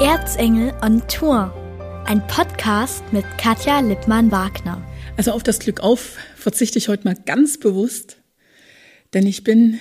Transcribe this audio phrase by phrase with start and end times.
[0.00, 1.52] Erzengel on Tour.
[2.06, 4.80] Ein Podcast mit Katja Lippmann-Wagner.
[5.16, 8.18] Also auf das Glück auf verzichte ich heute mal ganz bewusst,
[9.12, 9.80] denn ich bin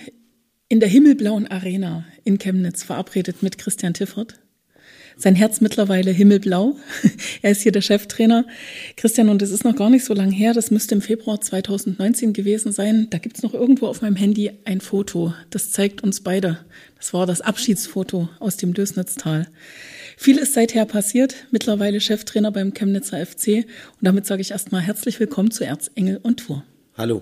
[0.70, 4.40] in der himmelblauen Arena in Chemnitz verabredet mit Christian Tiffert.
[5.18, 6.78] Sein Herz mittlerweile himmelblau.
[7.44, 8.46] er ist hier der Cheftrainer.
[8.96, 12.34] Christian, und es ist noch gar nicht so lange her, das müsste im Februar 2019
[12.34, 13.08] gewesen sein.
[13.12, 15.36] Da gibt's noch irgendwo auf meinem Handy ein Foto.
[15.52, 16.66] Das zeigt uns beide.
[16.98, 19.48] Das war das Abschiedsfoto aus dem Lösnitztal.
[20.20, 21.36] Viel ist seither passiert.
[21.52, 23.48] Mittlerweile Cheftrainer beim Chemnitzer FC.
[23.58, 23.66] Und
[24.02, 26.64] damit sage ich erstmal herzlich willkommen zu Erzengel und Tour.
[26.98, 27.22] Hallo.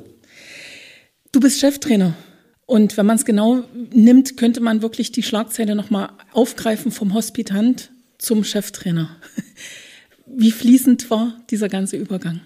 [1.33, 2.15] Du bist Cheftrainer.
[2.65, 7.91] Und wenn man es genau nimmt, könnte man wirklich die Schlagzeile nochmal aufgreifen vom Hospitant
[8.17, 9.17] zum Cheftrainer.
[10.25, 12.39] Wie fließend war dieser ganze Übergang?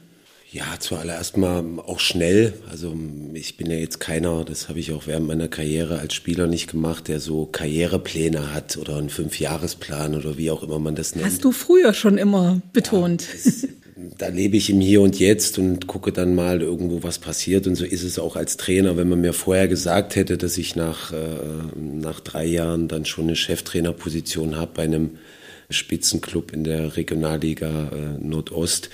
[0.52, 2.54] Ja, zuallererst mal auch schnell.
[2.72, 2.96] Also
[3.34, 6.72] ich bin ja jetzt keiner, das habe ich auch während meiner Karriere als Spieler nicht
[6.72, 11.28] gemacht, der so Karrierepläne hat oder einen Fünfjahresplan oder wie auch immer man das nennt.
[11.28, 13.28] Hast du früher schon immer betont.
[13.62, 13.70] Ja,
[14.18, 17.68] da lebe ich im Hier und Jetzt und gucke dann mal irgendwo, was passiert.
[17.68, 18.98] Und so ist es auch als Trainer.
[18.98, 21.18] Wenn man mir vorher gesagt hätte, dass ich nach, äh,
[21.76, 25.12] nach drei Jahren dann schon eine Cheftrainerposition habe bei einem
[25.70, 28.90] Spitzenclub in der Regionalliga äh, Nordost,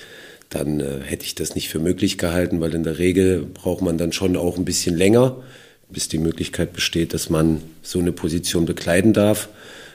[0.50, 3.98] dann äh, hätte ich das nicht für möglich gehalten, weil in der Regel braucht man
[3.98, 5.42] dann schon auch ein bisschen länger,
[5.88, 9.48] bis die Möglichkeit besteht, dass man so eine Position bekleiden darf.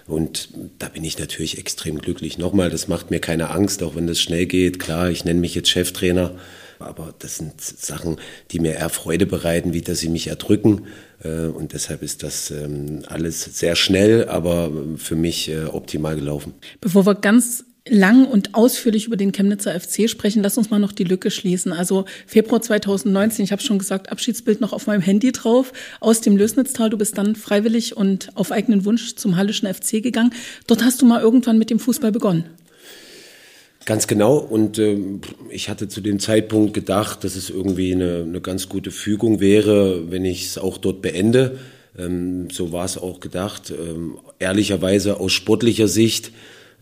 [0.08, 2.38] Und da bin ich natürlich extrem glücklich.
[2.38, 4.80] Nochmal, das macht mir keine Angst, auch wenn das schnell geht.
[4.80, 6.36] Klar, ich nenne mich jetzt Cheftrainer,
[6.80, 8.18] aber das sind Sachen,
[8.52, 10.88] die mir eher Freude bereiten, wie dass sie mich erdrücken.
[11.24, 16.54] Äh, und deshalb ist das ähm, alles sehr schnell, aber für mich äh, optimal gelaufen.
[16.82, 20.44] Bevor wir ganz lang und ausführlich über den Chemnitzer FC sprechen.
[20.44, 21.74] Lass uns mal noch die Lücke schließen.
[21.74, 26.38] Also Februar 2019, ich habe schon gesagt, Abschiedsbild noch auf meinem Handy drauf, aus dem
[26.38, 26.92] Lösnitztal.
[26.92, 30.32] Du bist dann freiwillig und auf eigenen Wunsch zum Hallischen FC gegangen.
[30.68, 32.46] Dort hast du mal irgendwann mit dem Fußball begonnen.
[33.86, 34.38] Ganz genau.
[34.38, 34.96] Und äh,
[35.50, 40.12] ich hatte zu dem Zeitpunkt gedacht, dass es irgendwie eine, eine ganz gute Fügung wäre,
[40.12, 41.58] wenn ich es auch dort beende.
[41.98, 43.72] Ähm, so war es auch gedacht.
[43.72, 46.32] Ähm, ehrlicherweise aus sportlicher Sicht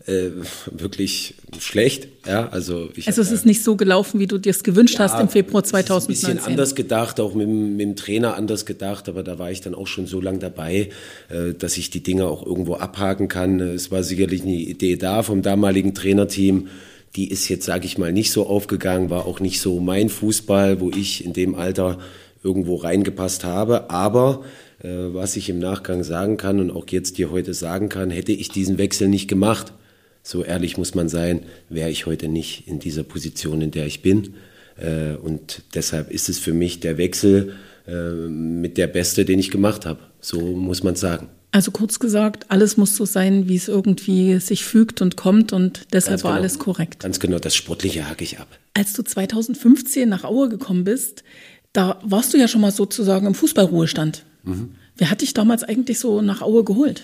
[0.06, 0.30] äh,
[0.70, 2.08] wirklich schlecht.
[2.26, 5.00] Ja, also ich also es ist nicht so gelaufen, wie du dir es gewünscht ja,
[5.00, 6.30] hast im Februar 2019.
[6.30, 9.60] Ein bisschen anders gedacht, auch mit, mit, dem Trainer anders gedacht, aber da war ich
[9.60, 10.88] dann auch schon so lange dabei,
[11.28, 13.60] äh, dass ich die Dinge auch irgendwo abhaken kann.
[13.60, 16.68] Es war sicherlich eine Idee da vom damaligen Trainerteam.
[17.16, 20.80] Die ist jetzt, sage ich mal, nicht so aufgegangen, war auch nicht so mein Fußball,
[20.80, 21.98] wo ich in dem Alter
[22.42, 23.90] irgendwo reingepasst habe.
[23.90, 24.44] Aber
[24.82, 28.32] äh, was ich im Nachgang sagen kann und auch jetzt dir heute sagen kann, hätte
[28.32, 29.74] ich diesen Wechsel nicht gemacht,
[30.22, 34.02] so ehrlich muss man sein, wäre ich heute nicht in dieser Position, in der ich
[34.02, 34.34] bin.
[34.76, 37.54] Äh, und deshalb ist es für mich der Wechsel
[37.86, 40.00] äh, mit der Beste, den ich gemacht habe.
[40.20, 41.28] So muss man sagen.
[41.52, 45.86] Also kurz gesagt, alles muss so sein, wie es irgendwie sich fügt und kommt und
[45.92, 46.30] deshalb genau.
[46.30, 47.00] war alles korrekt.
[47.00, 48.46] Ganz genau, das Sportliche hake ich ab.
[48.74, 51.24] Als du 2015 nach Aue gekommen bist,
[51.72, 54.24] da warst du ja schon mal sozusagen im Fußballruhestand.
[54.44, 54.74] Mhm.
[54.96, 57.02] Wer hat dich damals eigentlich so nach Aue geholt?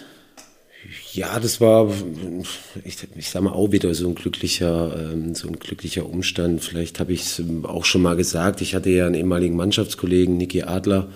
[1.12, 1.90] Ja, das war,
[2.84, 6.62] ich, ich sag mal, auch wieder so ein glücklicher, ähm, so ein glücklicher Umstand.
[6.62, 8.60] Vielleicht habe ich es auch schon mal gesagt.
[8.60, 11.08] Ich hatte ja einen ehemaligen Mannschaftskollegen, Niki Adler,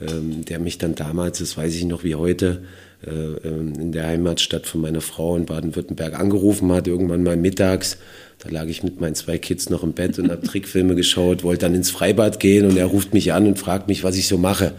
[0.00, 2.62] ähm, der mich dann damals, das weiß ich noch wie heute,
[3.06, 7.98] äh, ähm, in der Heimatstadt von meiner Frau in Baden-Württemberg angerufen hat, irgendwann mal mittags.
[8.38, 11.66] Da lag ich mit meinen zwei Kids noch im Bett und habe Trickfilme geschaut, wollte
[11.66, 14.38] dann ins Freibad gehen und er ruft mich an und fragt mich, was ich so
[14.38, 14.72] mache.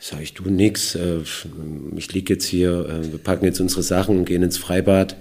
[0.00, 1.18] Sag ich, du nix, äh,
[1.96, 5.16] ich lieg jetzt hier, äh, wir packen jetzt unsere Sachen und gehen ins Freibad.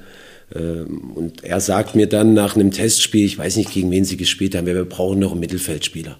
[0.53, 4.17] Äh, und er sagt mir dann nach einem Testspiel, ich weiß nicht, gegen wen sie
[4.17, 6.17] gespielt haben, wir brauchen noch einen Mittelfeldspieler.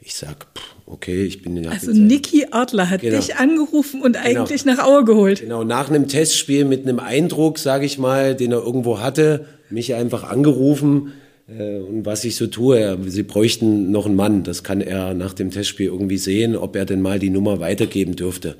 [0.00, 0.46] Ich sag,
[0.86, 3.16] okay, ich bin in Also Niki Adler hat genau.
[3.16, 4.42] dich angerufen und genau.
[4.42, 5.40] eigentlich nach Aue geholt.
[5.40, 9.94] Genau, nach einem Testspiel mit einem Eindruck, sage ich mal, den er irgendwo hatte, mich
[9.94, 11.12] einfach angerufen
[11.46, 12.98] und was ich so tue.
[13.06, 14.44] Sie bräuchten noch einen Mann.
[14.44, 18.16] Das kann er nach dem Testspiel irgendwie sehen, ob er denn mal die Nummer weitergeben
[18.16, 18.56] dürfte.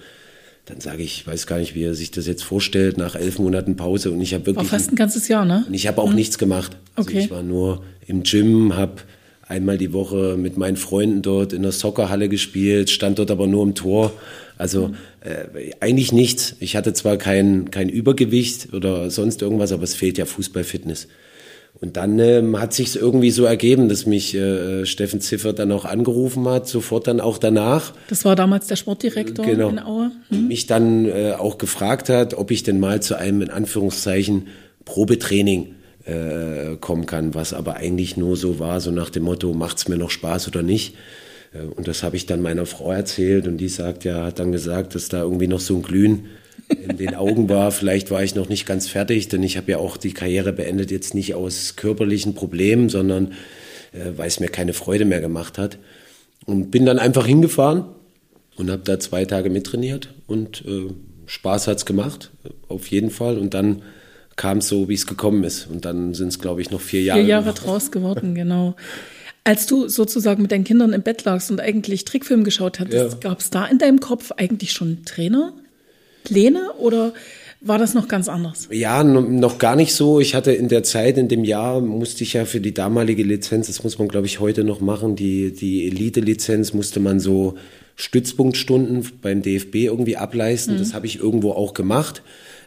[0.66, 3.38] Dann sage ich, ich weiß gar nicht, wie er sich das jetzt vorstellt, nach elf
[3.38, 4.10] Monaten Pause.
[4.10, 4.70] Und ich habe wirklich.
[4.70, 5.64] War fast ein ganzes Jahr, ne?
[5.66, 6.16] Und ich habe auch mhm.
[6.16, 6.76] nichts gemacht.
[6.94, 7.20] Also okay.
[7.20, 9.02] ich war nur im Gym, habe
[9.46, 13.62] einmal die Woche mit meinen Freunden dort in der Soccerhalle gespielt, stand dort aber nur
[13.62, 14.12] im Tor.
[14.56, 14.94] Also mhm.
[15.20, 16.56] äh, eigentlich nichts.
[16.60, 21.08] Ich hatte zwar kein, kein Übergewicht oder sonst irgendwas, aber es fehlt ja Fußballfitness.
[21.80, 25.84] Und dann ähm, hat sich irgendwie so ergeben, dass mich äh, Steffen Ziffer dann auch
[25.84, 27.92] angerufen hat, sofort dann auch danach.
[28.08, 29.68] Das war damals der Sportdirektor genau.
[29.68, 30.12] in Aue.
[30.28, 30.48] Hm.
[30.48, 34.46] Mich dann äh, auch gefragt hat, ob ich denn mal zu einem in Anführungszeichen
[34.84, 35.74] Probetraining
[36.04, 39.96] äh, kommen kann, was aber eigentlich nur so war, so nach dem Motto, macht's mir
[39.96, 40.94] noch Spaß oder nicht.
[41.52, 44.52] Äh, und das habe ich dann meiner Frau erzählt und die sagt ja, hat dann
[44.52, 46.26] gesagt, dass da irgendwie noch so ein Glühen
[46.68, 47.70] in den Augen war.
[47.72, 50.90] Vielleicht war ich noch nicht ganz fertig, denn ich habe ja auch die Karriere beendet,
[50.90, 53.32] jetzt nicht aus körperlichen Problemen, sondern
[53.92, 55.78] äh, weil es mir keine Freude mehr gemacht hat.
[56.46, 57.84] Und bin dann einfach hingefahren
[58.56, 60.92] und habe da zwei Tage mittrainiert und äh,
[61.26, 62.30] Spaß hat's gemacht,
[62.68, 63.38] auf jeden Fall.
[63.38, 63.82] Und dann
[64.36, 65.66] kam es so, wie es gekommen ist.
[65.66, 67.20] Und dann sind es, glaube ich, noch vier Jahre.
[67.20, 68.76] Vier Jahre draus geworden, genau.
[69.44, 73.28] Als du sozusagen mit deinen Kindern im Bett lagst und eigentlich Trickfilm geschaut hattest, ja.
[73.28, 75.52] gab es da in deinem Kopf eigentlich schon Trainer,
[76.24, 77.12] Pläne oder
[77.60, 78.68] war das noch ganz anders?
[78.70, 80.20] Ja, noch gar nicht so.
[80.20, 83.68] Ich hatte in der Zeit, in dem Jahr, musste ich ja für die damalige Lizenz,
[83.68, 87.54] das muss man, glaube ich, heute noch machen, die, die Elite-Lizenz musste man so
[87.96, 90.74] Stützpunktstunden beim DFB irgendwie ableisten.
[90.74, 90.78] Mhm.
[90.78, 92.22] Das habe ich irgendwo auch gemacht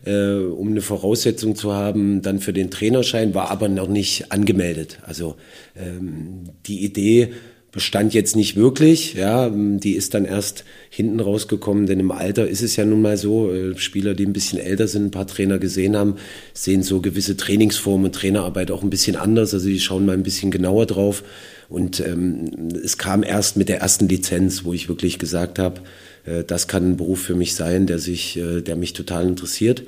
[0.06, 5.00] äh, um eine Voraussetzung zu haben, dann für den Trainerschein, war aber noch nicht angemeldet.
[5.04, 5.36] Also
[5.76, 7.34] ähm, die Idee
[7.78, 12.62] bestand jetzt nicht wirklich, ja, die ist dann erst hinten rausgekommen, denn im Alter ist
[12.62, 15.60] es ja nun mal so, äh, Spieler, die ein bisschen älter sind, ein paar Trainer
[15.60, 16.16] gesehen haben,
[16.54, 20.24] sehen so gewisse Trainingsformen und Trainerarbeit auch ein bisschen anders, also die schauen mal ein
[20.24, 21.24] bisschen genauer drauf
[21.70, 25.82] und ähm, es kam erst mit der ersten Lizenz, wo ich wirklich gesagt habe,
[26.26, 29.84] äh, das kann ein Beruf für mich sein, der sich, äh, der mich total interessiert.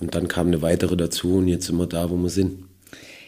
[0.00, 2.64] Und dann kam eine weitere dazu und jetzt sind wir da, wo wir sind.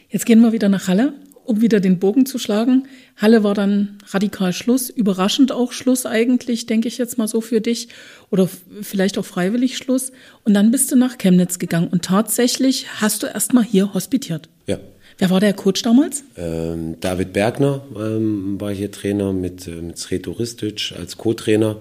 [0.08, 1.12] Jetzt gehen wir wieder nach Halle,
[1.44, 2.88] um wieder den Bogen zu schlagen.
[3.16, 7.60] Halle war dann radikal Schluss, überraschend auch Schluss eigentlich, denke ich jetzt mal so für
[7.60, 7.88] dich
[8.30, 8.48] oder
[8.82, 10.12] vielleicht auch freiwillig Schluss.
[10.44, 14.48] Und dann bist du nach Chemnitz gegangen und tatsächlich hast du erst mal hier hospitiert.
[14.66, 14.78] Ja.
[15.18, 16.24] Wer war der Coach damals?
[16.36, 21.76] Ähm, David Bergner ähm, war hier Trainer mit, äh, mit Sreto Ristic als Co-Trainer.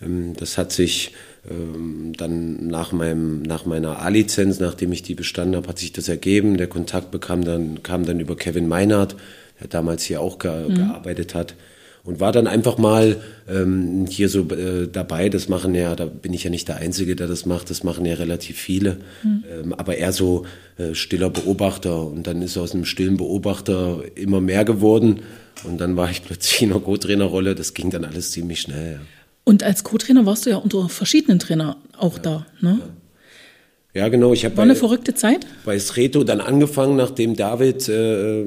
[0.00, 1.12] Ähm, das hat sich
[2.16, 6.56] dann nach, meinem, nach meiner A-Lizenz, nachdem ich die bestanden habe, hat sich das ergeben.
[6.56, 9.16] Der Kontakt bekam dann, kam dann über Kevin Meinhardt,
[9.60, 10.74] der damals hier auch ge mhm.
[10.74, 11.54] gearbeitet hat.
[12.02, 13.16] Und war dann einfach mal
[13.48, 15.28] ähm, hier so äh, dabei.
[15.28, 17.68] Das machen ja, da bin ich ja nicht der Einzige, der das macht.
[17.68, 18.98] Das machen ja relativ viele.
[19.24, 19.44] Mhm.
[19.50, 20.46] Ähm, aber eher so
[20.78, 22.06] äh, stiller Beobachter.
[22.06, 25.22] Und dann ist aus einem stillen Beobachter immer mehr geworden.
[25.64, 27.56] Und dann war ich plötzlich in einer Co-Trainerrolle.
[27.56, 28.94] Das ging dann alles ziemlich schnell.
[28.94, 29.15] Ja.
[29.48, 32.80] Und als Co-Trainer warst du ja unter verschiedenen Trainern auch ja, da, ne?
[33.94, 34.02] Ja.
[34.02, 34.32] ja genau.
[34.32, 35.46] Ich War bei, eine verrückte Zeit?
[35.64, 38.44] Bei Sreto dann angefangen, nachdem David äh,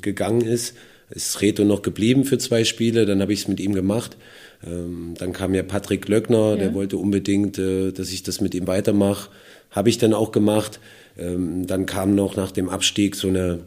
[0.00, 0.74] gegangen ist.
[1.10, 4.16] Ist Sreto noch geblieben für zwei Spiele, dann habe ich es mit ihm gemacht.
[4.66, 6.56] Ähm, dann kam ja Patrick Löckner, ja.
[6.56, 9.28] der wollte unbedingt, äh, dass ich das mit ihm weitermache.
[9.70, 10.80] Habe ich dann auch gemacht.
[11.18, 13.58] Ähm, dann kam noch nach dem Abstieg so eine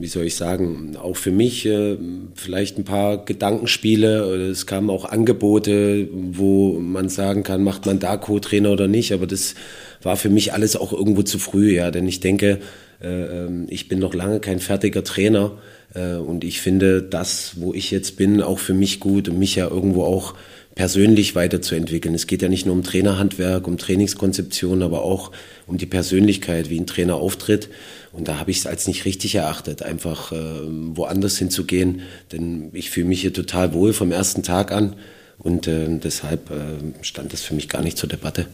[0.00, 1.96] wie soll ich sagen, auch für mich äh,
[2.34, 4.50] vielleicht ein paar Gedankenspiele.
[4.50, 9.12] Es kamen auch Angebote, wo man sagen kann, macht man da Co-Trainer oder nicht.
[9.12, 9.54] Aber das
[10.02, 11.90] war für mich alles auch irgendwo zu früh, ja.
[11.90, 12.60] Denn ich denke,
[13.02, 15.58] äh, ähm, ich bin noch lange kein fertiger Trainer.
[15.94, 19.56] Äh, und ich finde das, wo ich jetzt bin, auch für mich gut und mich
[19.56, 20.34] ja irgendwo auch
[20.78, 22.14] persönlich weiterzuentwickeln.
[22.14, 25.32] Es geht ja nicht nur um Trainerhandwerk, um Trainingskonzeption, aber auch
[25.66, 27.68] um die Persönlichkeit, wie ein Trainer auftritt.
[28.12, 32.02] Und da habe ich es als nicht richtig erachtet, einfach äh, woanders hinzugehen.
[32.30, 34.94] Denn ich fühle mich hier total wohl vom ersten Tag an.
[35.40, 38.46] Und äh, deshalb äh, stand das für mich gar nicht zur Debatte.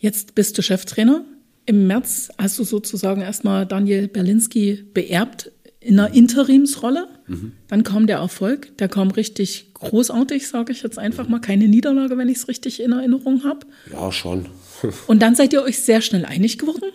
[0.00, 1.24] Jetzt bist du Cheftrainer.
[1.64, 7.08] Im März hast du sozusagen erstmal Daniel Berlinski beerbt in einer Interimsrolle.
[7.26, 7.52] Mhm.
[7.68, 11.40] Dann kam der Erfolg, der kam richtig großartig, sage ich jetzt einfach mal.
[11.40, 13.66] Keine Niederlage, wenn ich es richtig in Erinnerung habe.
[13.92, 14.46] Ja, schon.
[15.06, 16.90] Und dann seid ihr euch sehr schnell einig geworden?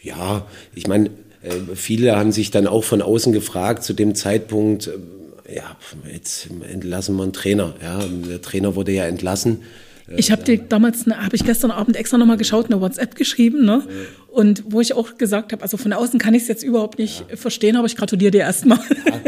[0.00, 1.10] Ja, ich meine,
[1.42, 5.76] äh, viele haben sich dann auch von außen gefragt zu dem Zeitpunkt, äh, ja,
[6.12, 7.74] jetzt entlassen wir einen Trainer.
[7.82, 9.62] Ja, der Trainer wurde ja entlassen.
[10.16, 13.82] Ich habe dir damals, habe ich gestern Abend extra nochmal geschaut, eine WhatsApp geschrieben, ne?
[14.28, 17.24] Und wo ich auch gesagt habe, also von außen kann ich es jetzt überhaupt nicht
[17.28, 17.36] ja.
[17.36, 18.78] verstehen, aber ich gratuliere dir erstmal.
[18.78, 19.20] Ja,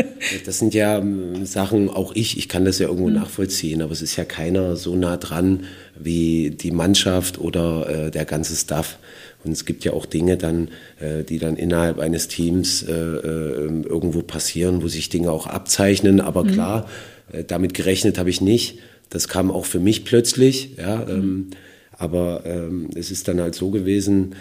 [0.45, 3.15] das sind ja ähm, Sachen, auch ich, ich kann das ja irgendwo mhm.
[3.15, 5.65] nachvollziehen, aber es ist ja keiner so nah dran
[5.99, 8.99] wie die Mannschaft oder äh, der ganze Staff.
[9.43, 10.69] Und es gibt ja auch Dinge dann,
[11.01, 16.21] äh, die dann innerhalb eines Teams äh, äh, irgendwo passieren, wo sich Dinge auch abzeichnen.
[16.21, 16.53] Aber mhm.
[16.53, 16.89] klar,
[17.33, 18.79] äh, damit gerechnet habe ich nicht.
[19.11, 21.05] Das kam auch für mich plötzlich, ja.
[21.05, 21.11] Mhm.
[21.11, 21.47] Ähm,
[21.93, 24.35] aber ähm, es ist dann halt so gewesen,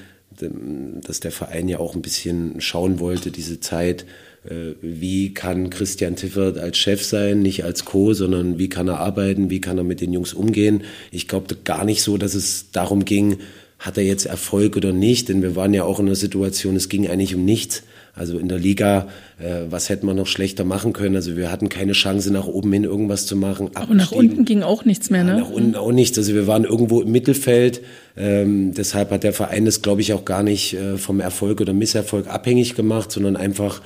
[1.06, 4.06] dass der Verein ja auch ein bisschen schauen wollte, diese Zeit,
[4.46, 9.00] äh, wie kann Christian Tiffert als Chef sein, nicht als Co, sondern wie kann er
[9.00, 10.84] arbeiten, wie kann er mit den Jungs umgehen.
[11.12, 13.40] Ich glaube gar nicht so, dass es darum ging,
[13.80, 16.90] hat er jetzt Erfolg oder nicht, denn wir waren ja auch in einer Situation, es
[16.90, 17.84] ging eigentlich um nichts.
[18.20, 19.08] Also in der Liga,
[19.40, 21.16] äh, was hätte man noch schlechter machen können?
[21.16, 23.72] Also wir hatten keine Chance, nach oben hin irgendwas zu machen.
[23.76, 25.32] Aber nach unten ging auch nichts mehr, ne?
[25.32, 26.18] Ja, nach unten auch nichts.
[26.18, 27.82] Also wir waren irgendwo im Mittelfeld.
[28.18, 31.72] Ähm, deshalb hat der Verein das, glaube ich, auch gar nicht äh, vom Erfolg oder
[31.72, 33.82] Misserfolg abhängig gemacht, sondern einfach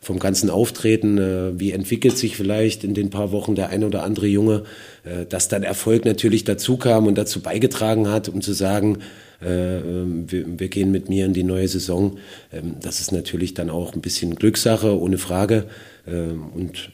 [0.00, 4.04] vom ganzen Auftreten, äh, wie entwickelt sich vielleicht in den paar Wochen der ein oder
[4.04, 4.64] andere Junge,
[5.04, 8.98] äh, dass dann Erfolg natürlich dazu kam und dazu beigetragen hat, um zu sagen,
[9.40, 12.18] wir, wir, gehen mit mir in die neue Saison.
[12.52, 15.66] Ähm, das ist natürlich dann auch ein bisschen Glückssache, ohne Frage.
[16.06, 16.90] Ähm, und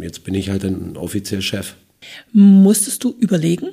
[0.00, 1.74] jetzt bin ich halt ein offiziell Chef.
[2.32, 3.70] Musstest du überlegen?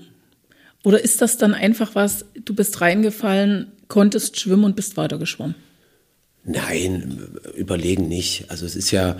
[0.83, 5.55] Oder ist das dann einfach was, du bist reingefallen, konntest schwimmen und bist weitergeschwommen?
[6.43, 8.45] Nein, überlegen nicht.
[8.49, 9.17] Also es ist ja,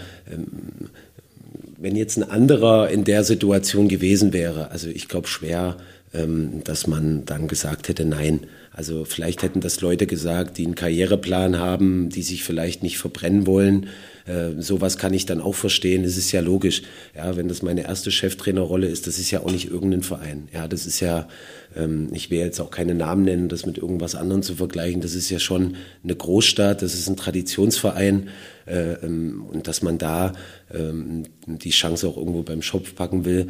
[1.77, 5.77] wenn jetzt ein anderer in der Situation gewesen wäre, also ich glaube schwer,
[6.13, 8.41] dass man dann gesagt hätte, nein.
[8.71, 13.45] Also vielleicht hätten das Leute gesagt, die einen Karriereplan haben, die sich vielleicht nicht verbrennen
[13.45, 13.87] wollen.
[14.27, 16.03] Äh, sowas kann ich dann auch verstehen.
[16.03, 16.83] Es ist ja logisch.
[17.15, 20.49] Ja, wenn das meine erste Cheftrainerrolle ist, das ist ja auch nicht irgendein Verein.
[20.53, 21.27] Ja, das ist ja,
[21.75, 25.01] ähm, ich will jetzt auch keine Namen nennen, das mit irgendwas anderem zu vergleichen.
[25.01, 28.29] Das ist ja schon eine Großstadt, das ist ein Traditionsverein.
[28.65, 30.33] Äh, ähm, und dass man da
[30.73, 33.47] ähm, die Chance auch irgendwo beim Schopf packen will,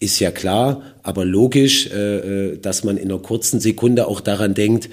[0.00, 4.54] ist ja klar, aber logisch, äh, äh, dass man in einer kurzen Sekunde auch daran
[4.54, 4.88] denkt,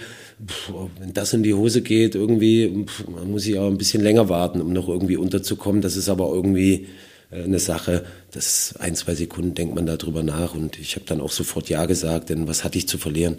[0.99, 2.85] wenn das in die Hose geht, irgendwie,
[3.25, 5.81] muss ich auch ein bisschen länger warten, um noch irgendwie unterzukommen.
[5.81, 6.87] Das ist aber irgendwie
[7.31, 11.21] äh, eine Sache, das ein, zwei Sekunden denkt man darüber nach und ich habe dann
[11.21, 13.37] auch sofort Ja gesagt, denn was hatte ich zu verlieren?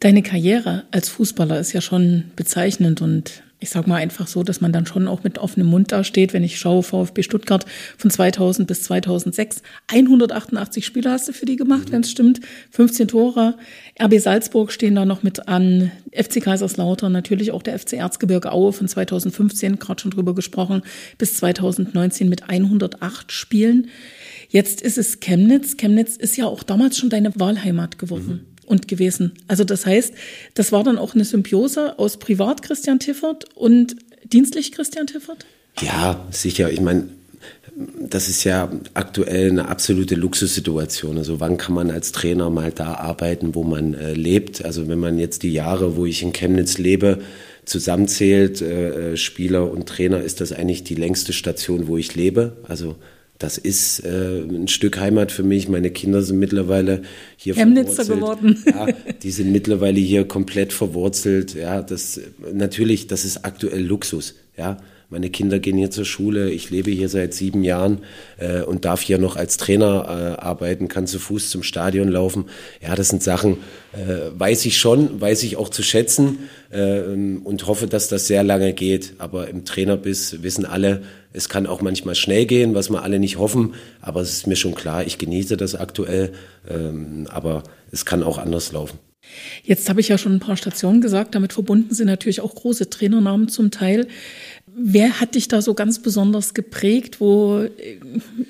[0.00, 4.60] Deine Karriere als Fußballer ist ja schon bezeichnend und ich sage mal einfach so, dass
[4.60, 7.64] man dann schon auch mit offenem Mund dasteht, wenn ich schaue, VfB Stuttgart
[7.96, 11.92] von 2000 bis 2006, 188 Spiele hast du für die gemacht, mhm.
[11.92, 12.40] wenn es stimmt,
[12.72, 13.54] 15 Tore.
[13.98, 18.74] RB Salzburg stehen da noch mit an, FC Kaiserslautern, natürlich auch der FC Erzgebirge Aue
[18.74, 20.82] von 2015, gerade schon drüber gesprochen,
[21.16, 23.88] bis 2019 mit 108 Spielen.
[24.50, 25.78] Jetzt ist es Chemnitz.
[25.78, 28.42] Chemnitz ist ja auch damals schon deine Wahlheimat geworden.
[28.46, 29.32] Mhm und gewesen.
[29.48, 30.14] Also das heißt,
[30.54, 35.46] das war dann auch eine Symbiose aus privat Christian Tiffert und dienstlich Christian Tiffert?
[35.80, 36.70] Ja, sicher.
[36.70, 37.08] Ich meine,
[37.98, 41.18] das ist ja aktuell eine absolute Luxussituation.
[41.18, 44.64] Also wann kann man als Trainer mal da arbeiten, wo man äh, lebt?
[44.64, 47.20] Also wenn man jetzt die Jahre, wo ich in Chemnitz lebe,
[47.64, 52.56] zusammenzählt, äh, äh Spieler und Trainer, ist das eigentlich die längste Station, wo ich lebe.
[52.68, 52.96] Also
[53.38, 55.68] das ist äh, ein Stück Heimat für mich.
[55.68, 57.02] Meine Kinder sind mittlerweile
[57.36, 58.62] hier Chemnitzer geworden.
[58.66, 58.86] Ja,
[59.22, 61.54] die sind mittlerweile hier komplett verwurzelt.
[61.54, 62.20] Ja, das
[62.52, 64.34] natürlich, das ist aktuell Luxus.
[64.56, 64.78] Ja,
[65.10, 66.50] meine Kinder gehen hier zur Schule.
[66.50, 67.98] Ich lebe hier seit sieben Jahren
[68.38, 72.46] äh, und darf hier noch als Trainer äh, arbeiten, kann zu Fuß zum Stadion laufen.
[72.82, 73.58] Ja, das sind Sachen,
[73.92, 78.42] äh, weiß ich schon, weiß ich auch zu schätzen äh, und hoffe, dass das sehr
[78.42, 79.14] lange geht.
[79.18, 81.02] Aber im Trainerbiss wissen alle,
[81.34, 83.74] es kann auch manchmal schnell gehen, was wir alle nicht hoffen.
[84.00, 86.32] Aber es ist mir schon klar, ich genieße das aktuell.
[86.68, 88.98] Ähm, aber es kann auch anders laufen.
[89.64, 91.34] Jetzt habe ich ja schon ein paar Stationen gesagt.
[91.34, 94.06] Damit verbunden sind natürlich auch große Trainernamen zum Teil.
[94.66, 97.20] Wer hat dich da so ganz besonders geprägt?
[97.20, 97.98] Wo äh,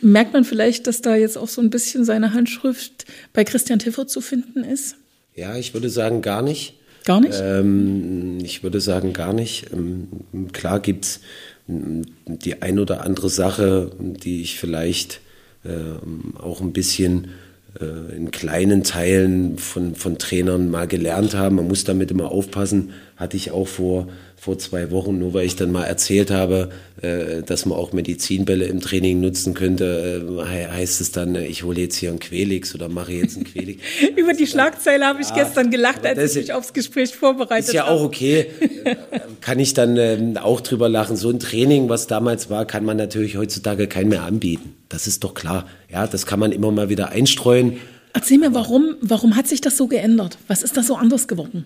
[0.03, 4.07] merkt man vielleicht, dass da jetzt auch so ein bisschen seine Handschrift bei Christian Tiffer
[4.07, 4.97] zu finden ist?
[5.35, 6.75] Ja, ich würde sagen gar nicht.
[7.05, 7.39] Gar nicht?
[7.41, 9.67] Ähm, ich würde sagen gar nicht.
[9.73, 10.09] Ähm,
[10.53, 11.21] klar gibt's
[11.67, 15.21] die ein oder andere Sache, die ich vielleicht
[15.65, 17.29] äh, auch ein bisschen
[17.81, 21.55] äh, in kleinen Teilen von, von Trainern mal gelernt habe.
[21.55, 22.93] Man muss damit immer aufpassen.
[23.17, 24.09] Hatte ich auch vor
[24.45, 26.69] vor zwei Wochen, nur weil ich dann mal erzählt habe,
[27.01, 31.63] äh, dass man auch Medizinbälle im Training nutzen könnte, äh, heißt es dann, äh, ich
[31.63, 33.81] hole jetzt hier einen Quelix oder mache jetzt einen Quelix.
[34.17, 37.69] Über die Schlagzeile habe ich ja, gestern gelacht, als ich mich aufs Gespräch vorbereitet habe.
[37.69, 38.49] Ist ja auch okay.
[39.41, 41.17] kann ich dann ähm, auch drüber lachen.
[41.17, 44.75] So ein Training, was damals war, kann man natürlich heutzutage kein mehr anbieten.
[44.91, 45.67] Das ist doch klar.
[45.91, 47.79] Ja, das kann man immer mal wieder einstreuen.
[48.13, 50.37] Erzähl mir, warum, warum hat sich das so geändert?
[50.49, 51.65] Was ist da so anders geworden?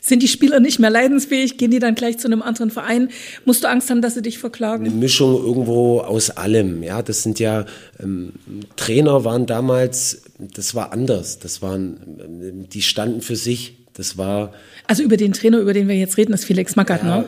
[0.00, 1.58] Sind die Spieler nicht mehr leidensfähig?
[1.58, 3.08] Gehen die dann gleich zu einem anderen Verein?
[3.44, 4.86] Musst du Angst haben, dass sie dich verklagen?
[4.86, 6.82] Eine Mischung irgendwo aus allem.
[6.82, 7.66] Ja, das sind ja
[8.00, 8.32] ähm,
[8.76, 11.38] Trainer waren damals, das war anders.
[11.38, 13.76] Das waren, ähm, die standen für sich.
[13.94, 14.52] Das war.
[14.86, 17.24] Also über den Trainer, über den wir jetzt reden, ist Felix Magath, ja, ne?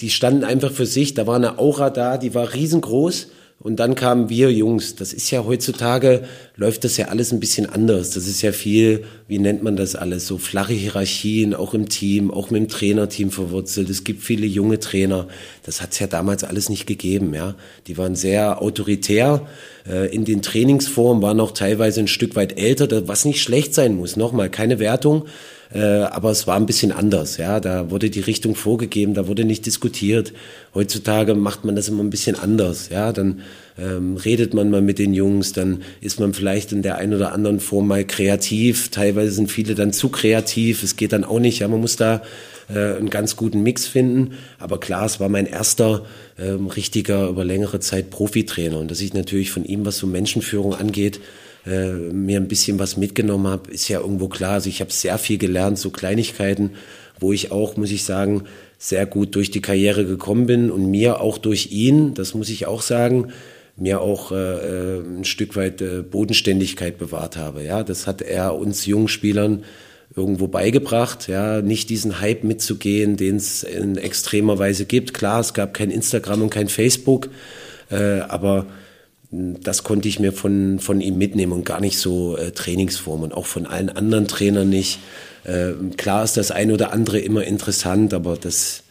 [0.00, 1.14] Die standen einfach für sich.
[1.14, 3.28] Da war eine Aura da, die war riesengroß.
[3.62, 4.96] Und dann kamen wir Jungs.
[4.96, 6.22] Das ist ja heutzutage,
[6.56, 8.12] läuft das ja alles ein bisschen anders.
[8.12, 12.30] Das ist ja viel, wie nennt man das alles, so flache Hierarchien, auch im Team,
[12.30, 13.90] auch mit dem Trainerteam verwurzelt.
[13.90, 15.28] Es gibt viele junge Trainer.
[15.62, 17.54] Das hat es ja damals alles nicht gegeben, ja.
[17.86, 19.46] Die waren sehr autoritär
[19.86, 23.94] äh, in den Trainingsformen, waren auch teilweise ein Stück weit älter, was nicht schlecht sein
[23.94, 24.16] muss.
[24.16, 25.26] Nochmal, keine Wertung.
[25.72, 27.36] Äh, aber es war ein bisschen anders.
[27.36, 30.32] Ja, da wurde die Richtung vorgegeben, da wurde nicht diskutiert.
[30.74, 32.88] Heutzutage macht man das immer ein bisschen anders.
[32.88, 33.42] Ja, dann
[33.78, 37.32] ähm, redet man mal mit den Jungs, dann ist man vielleicht in der einen oder
[37.32, 38.90] anderen Form mal kreativ.
[38.90, 40.82] Teilweise sind viele dann zu kreativ.
[40.82, 41.60] Es geht dann auch nicht.
[41.60, 42.22] Ja, man muss da
[42.68, 44.34] äh, einen ganz guten Mix finden.
[44.58, 46.04] Aber klar, es war mein erster
[46.38, 50.74] ähm, richtiger über längere Zeit Profitrainer und dass ich natürlich von ihm, was so Menschenführung
[50.74, 51.20] angeht,
[51.66, 54.54] äh, mir ein bisschen was mitgenommen habe, ist ja irgendwo klar.
[54.54, 56.70] Also ich habe sehr viel gelernt, so Kleinigkeiten,
[57.18, 58.44] wo ich auch, muss ich sagen,
[58.78, 62.66] sehr gut durch die Karriere gekommen bin und mir auch durch ihn, das muss ich
[62.66, 63.32] auch sagen,
[63.76, 67.62] mir auch äh, äh ein Stück weit äh, Bodenständigkeit bewahrt habe.
[67.62, 69.64] Ja, das hat er uns jungen Spielern
[70.16, 75.14] irgendwo beigebracht, ja, nicht diesen Hype mitzugehen, den es in extremer Weise gibt.
[75.14, 77.28] Klar, es gab kein Instagram und kein Facebook,
[77.90, 78.66] äh, aber
[79.30, 83.32] das konnte ich mir von, von ihm mitnehmen und gar nicht so äh, Trainingsform und
[83.32, 84.98] auch von allen anderen Trainern nicht.
[85.44, 88.82] Äh, klar ist das ein oder andere immer interessant, aber das,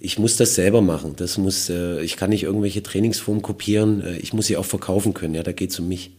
[0.00, 1.14] ich muss das selber machen.
[1.16, 4.02] Das muss, äh, ich kann nicht irgendwelche Trainingsformen kopieren.
[4.02, 5.34] Äh, ich muss sie auch verkaufen können.
[5.34, 6.12] Ja, da geht's um mich.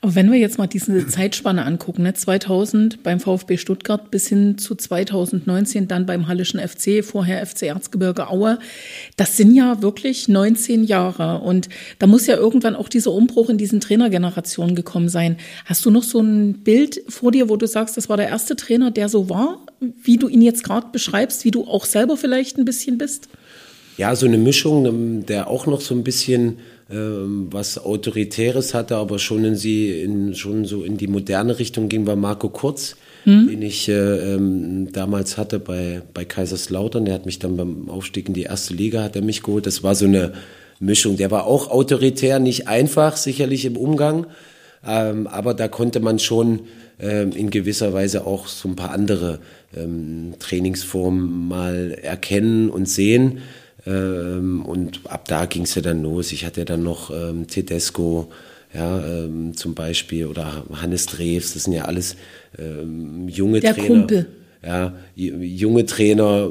[0.00, 4.58] Aber wenn wir jetzt mal diese Zeitspanne angucken, ne, 2000 beim VfB Stuttgart bis hin
[4.58, 8.58] zu 2019 dann beim Hallischen FC, vorher FC Erzgebirge Aue,
[9.16, 11.68] das sind ja wirklich 19 Jahre und
[11.98, 15.36] da muss ja irgendwann auch dieser Umbruch in diesen Trainergenerationen gekommen sein.
[15.64, 18.56] Hast du noch so ein Bild vor dir, wo du sagst, das war der erste
[18.56, 22.58] Trainer, der so war, wie du ihn jetzt gerade beschreibst, wie du auch selber vielleicht
[22.58, 23.28] ein bisschen bist?
[23.96, 26.58] Ja, so eine Mischung, ähm, der auch noch so ein bisschen
[26.90, 31.88] ähm, was Autoritäres hatte, aber schon in sie in, schon so in die moderne Richtung
[31.88, 33.48] ging, war Marco Kurz, mhm.
[33.48, 37.04] den ich äh, ähm, damals hatte bei, bei Kaiserslautern.
[37.04, 39.66] Der hat mich dann beim Aufstieg in die erste Liga, hat er mich geholt.
[39.66, 40.32] Das war so eine
[40.80, 41.16] Mischung.
[41.16, 44.26] Der war auch autoritär, nicht einfach, sicherlich im Umgang,
[44.86, 46.60] ähm, aber da konnte man schon
[47.00, 49.38] in gewisser Weise auch so ein paar andere
[49.76, 53.38] ähm, Trainingsformen mal erkennen und sehen.
[53.86, 56.32] Ähm, und ab da ging es ja dann los.
[56.32, 58.30] Ich hatte ja dann noch ähm, Tedesco,
[58.74, 62.16] ja, ähm, zum Beispiel, oder Hannes Drews, das sind ja alles
[62.58, 63.88] ähm, junge Der Trainer.
[63.88, 64.26] Kumpel.
[64.60, 66.50] Ja, junge Trainer,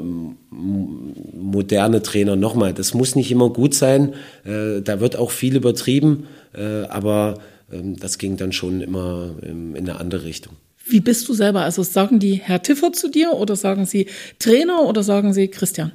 [0.50, 4.14] moderne Trainer, nochmal, das muss nicht immer gut sein.
[4.46, 9.76] Äh, da wird auch viel übertrieben, äh, aber ähm, das ging dann schon immer ähm,
[9.76, 10.54] in eine andere Richtung.
[10.84, 11.62] Wie bist du selber?
[11.62, 14.06] Also sagen die Herr Tiffer zu dir oder sagen sie
[14.38, 15.92] Trainer oder sagen sie Christian?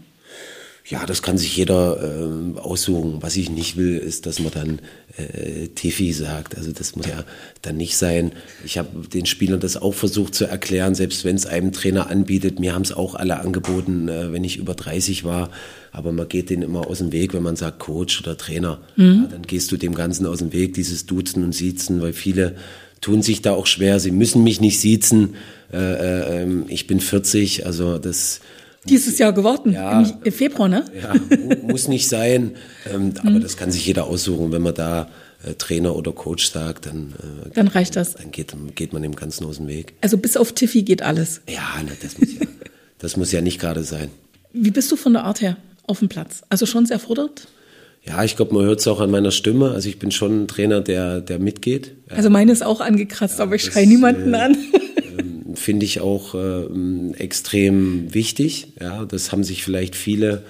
[0.86, 3.22] Ja, das kann sich jeder äh, aussuchen.
[3.22, 4.80] Was ich nicht will, ist, dass man dann
[5.16, 6.58] äh, Tiffy sagt.
[6.58, 7.24] Also das muss ja
[7.62, 8.34] dann nicht sein.
[8.66, 12.60] Ich habe den Spielern das auch versucht zu erklären, selbst wenn es einem Trainer anbietet.
[12.60, 15.50] Mir haben es auch alle angeboten, äh, wenn ich über 30 war.
[15.94, 18.80] Aber man geht denen immer aus dem Weg, wenn man sagt Coach oder Trainer.
[18.96, 19.06] Mhm.
[19.06, 22.56] Ja, dann gehst du dem Ganzen aus dem Weg, dieses Duzen und Siezen, weil viele
[23.00, 24.00] tun sich da auch schwer.
[24.00, 25.36] Sie müssen mich nicht siezen.
[25.72, 28.42] Äh, äh, ähm, ich bin 40, also das
[28.86, 30.84] dieses Jahr geworden, ja, im Februar, ne?
[31.02, 31.14] Ja,
[31.62, 32.56] muss nicht sein,
[32.94, 33.42] ähm, aber mhm.
[33.42, 34.52] das kann sich jeder aussuchen.
[34.52, 35.10] Wenn man da
[35.46, 37.14] äh, Trainer oder Coach sagt, dann,
[37.46, 38.16] äh, dann reicht das.
[38.16, 39.94] Dann geht, geht man dem Ganzen aus dem Weg.
[40.02, 41.42] Also bis auf Tiffy geht alles.
[41.48, 42.48] Ja, ne, das, muss ja
[42.98, 44.10] das muss ja nicht gerade sein.
[44.52, 45.56] Wie bist du von der Art her
[45.88, 46.42] auf dem Platz?
[46.50, 47.48] Also schon sehr fordernd?
[48.06, 49.72] Ja, ich glaube, man hört es auch an meiner Stimme.
[49.72, 51.96] Also ich bin schon ein Trainer, der, der mitgeht.
[52.10, 54.58] Also meine ist auch angekratzt, ja, aber ich schreie niemanden äh, an.
[55.56, 58.74] finde ich auch äh, extrem wichtig.
[58.82, 60.44] Ja, das haben sich vielleicht viele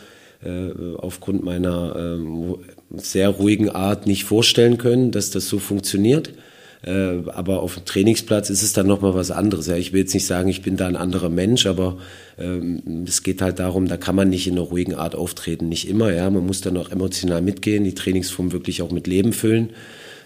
[0.43, 6.31] äh, aufgrund meiner äh, sehr ruhigen Art nicht vorstellen können, dass das so funktioniert.
[6.85, 9.67] Äh, aber auf dem Trainingsplatz ist es dann nochmal was anderes.
[9.67, 11.97] Ja, ich will jetzt nicht sagen, ich bin da ein anderer Mensch, aber
[12.37, 15.69] ähm, es geht halt darum, da kann man nicht in einer ruhigen Art auftreten.
[15.69, 16.29] Nicht immer, ja.
[16.29, 19.69] Man muss dann auch emotional mitgehen, die Trainingsform wirklich auch mit Leben füllen.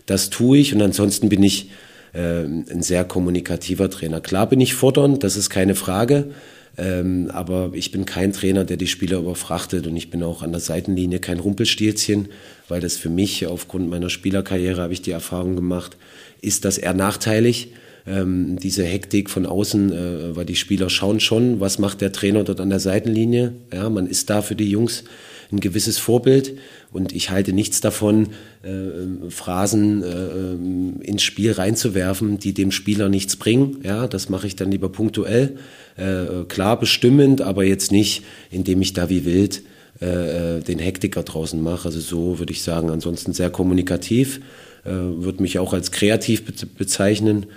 [0.07, 1.69] Das tue ich und ansonsten bin ich
[2.13, 4.21] äh, ein sehr kommunikativer Trainer.
[4.21, 6.31] Klar bin ich fordernd, das ist keine Frage.
[6.77, 10.51] Ähm, aber ich bin kein Trainer, der die Spieler überfrachtet und ich bin auch an
[10.51, 12.27] der Seitenlinie kein Rumpelstilzchen,
[12.67, 15.97] weil das für mich aufgrund meiner Spielerkarriere habe ich die Erfahrung gemacht,
[16.41, 17.73] ist das eher nachteilig.
[18.05, 22.43] Ähm, diese Hektik von außen, äh, weil die Spieler schauen schon, was macht der Trainer
[22.43, 23.53] dort an der Seitenlinie.
[23.73, 25.03] Ja, man ist da für die Jungs
[25.51, 26.57] ein gewisses Vorbild
[26.91, 28.29] und ich halte nichts davon,
[28.63, 33.79] äh, Phrasen äh, ins Spiel reinzuwerfen, die dem Spieler nichts bringen.
[33.83, 35.57] Ja, das mache ich dann lieber punktuell,
[35.95, 39.63] äh, klar bestimmend, aber jetzt nicht, indem ich da wie wild
[40.01, 41.87] äh, äh, den Hektiker draußen mache.
[41.87, 44.41] Also so würde ich sagen, ansonsten sehr kommunikativ,
[44.85, 47.47] äh, würde mich auch als kreativ be bezeichnen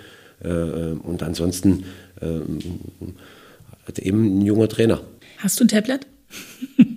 [0.43, 1.83] äh, äh und ansonsten
[2.19, 2.39] äh,
[4.01, 5.01] eben ein junger Trainer.
[5.37, 6.07] Hast du ein Tablet?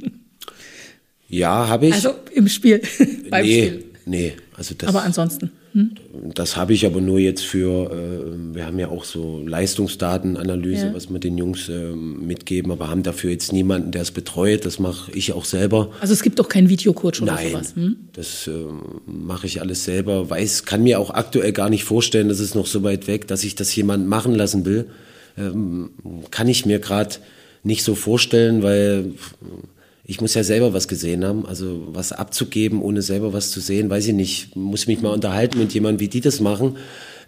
[1.36, 1.94] Ja, habe ich.
[1.94, 2.80] Also im Spiel,
[3.30, 3.84] beim nee, Spiel.
[4.06, 4.88] Nee, also das.
[4.88, 5.50] Aber ansonsten.
[5.72, 5.90] Hm?
[6.34, 10.94] Das habe ich aber nur jetzt für, äh, wir haben ja auch so Leistungsdatenanalyse, ja.
[10.94, 14.64] was wir den Jungs äh, mitgeben, aber haben dafür jetzt niemanden, der es betreut.
[14.64, 15.90] Das mache ich auch selber.
[16.00, 17.74] Also es gibt auch keinen Videocoach oder Nein, sowas?
[17.74, 17.96] Hm?
[18.12, 18.52] das äh,
[19.06, 20.30] mache ich alles selber.
[20.30, 23.42] Weiß, kann mir auch aktuell gar nicht vorstellen, das ist noch so weit weg, dass
[23.42, 24.86] ich das jemand machen lassen will.
[25.36, 25.90] Ähm,
[26.30, 27.16] kann ich mir gerade
[27.64, 29.14] nicht so vorstellen, weil
[30.06, 31.46] ich muss ja selber was gesehen haben.
[31.46, 34.54] Also was abzugeben, ohne selber was zu sehen, weiß ich nicht.
[34.54, 36.76] Muss mich mal unterhalten mit jemandem, wie die das machen.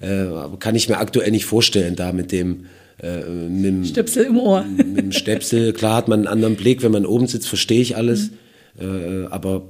[0.01, 0.27] Äh,
[0.59, 2.67] kann ich mir aktuell nicht vorstellen, da mit dem
[3.03, 4.65] äh, mit dem Stöpsel im Ohr.
[4.77, 5.73] Mit dem Stöpsel.
[5.73, 8.31] Klar hat man einen anderen Blick, wenn man oben sitzt, verstehe ich alles.
[8.79, 9.25] Mhm.
[9.25, 9.69] Äh, aber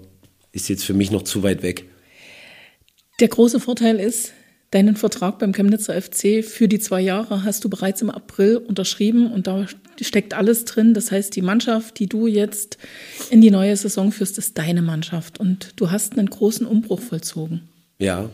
[0.53, 1.85] ist jetzt für mich noch zu weit weg.
[3.21, 4.33] Der große Vorteil ist,
[4.73, 9.33] Deinen Vertrag beim Chemnitzer FC für die zwei Jahre hast du bereits im April unterschrieben
[9.33, 9.67] und da
[10.01, 10.93] steckt alles drin.
[10.93, 12.77] Das heißt, die Mannschaft, die du jetzt
[13.31, 17.63] in die neue Saison führst, ist deine Mannschaft und du hast einen großen Umbruch vollzogen.
[17.99, 18.29] Ja,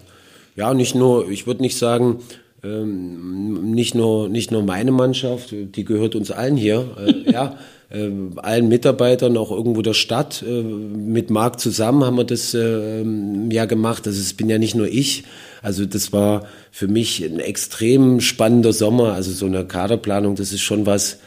[0.56, 2.20] ja, nicht nur, ich würde nicht sagen,
[2.64, 7.58] ähm, nicht nur nicht nur meine Mannschaft, die gehört uns allen hier, äh, ja,
[7.92, 10.42] äh, allen Mitarbeitern, auch irgendwo der Stadt.
[10.46, 13.04] Äh, mit Marc zusammen haben wir das äh,
[13.50, 14.06] ja gemacht.
[14.06, 15.24] Also es bin ja nicht nur ich.
[15.62, 19.12] Also das war für mich ein extrem spannender Sommer.
[19.12, 21.18] Also so eine Kaderplanung, das ist schon was,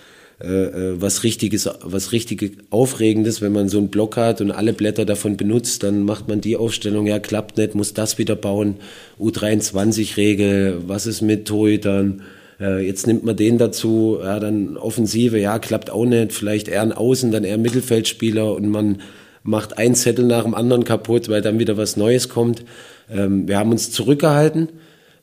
[0.42, 4.74] äh, äh, was richtiges, was richtig aufregendes, wenn man so einen Block hat und alle
[4.74, 8.76] Blätter davon benutzt, dann macht man die Aufstellung, ja klappt nicht, muss das wieder bauen,
[9.18, 12.24] U23-Regel, was ist mit Torhütern,
[12.60, 16.82] äh, jetzt nimmt man den dazu, ja dann Offensive, ja klappt auch nicht, vielleicht eher
[16.82, 19.02] ein Außen, dann eher Mittelfeldspieler und man
[19.44, 22.64] macht ein Zettel nach dem anderen kaputt, weil dann wieder was Neues kommt.
[23.12, 24.70] Ähm, wir haben uns zurückgehalten,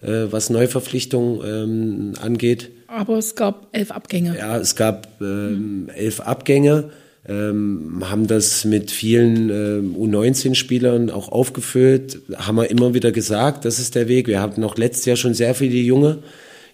[0.00, 2.70] äh, was Neuverpflichtungen ähm, angeht.
[2.86, 4.36] Aber es gab elf Abgänge.
[4.38, 6.90] Ja, es gab ähm, elf Abgänge.
[7.28, 13.78] Ähm, haben das mit vielen äh, U19-Spielern auch aufgefüllt, haben wir immer wieder gesagt, das
[13.78, 14.26] ist der Weg.
[14.26, 16.18] Wir hatten noch letztes Jahr schon sehr viele junge,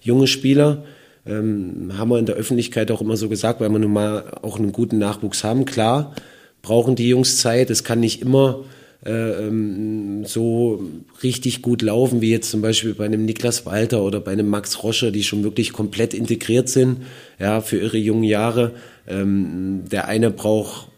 [0.01, 0.85] junge Spieler,
[1.27, 4.59] ähm, haben wir in der Öffentlichkeit auch immer so gesagt, weil wir nun mal auch
[4.59, 5.65] einen guten Nachwuchs haben.
[5.65, 6.15] Klar,
[6.63, 7.71] brauchen die Jungs Zeit.
[7.71, 8.65] Es kann nicht immer
[9.05, 10.83] äh, ähm, so
[11.23, 14.83] richtig gut laufen, wie jetzt zum Beispiel bei einem Niklas Walter oder bei einem Max
[14.83, 17.03] Roscher, die schon wirklich komplett integriert sind,
[17.39, 18.73] ja, für ihre jungen Jahre.
[19.07, 20.89] Ähm, der eine braucht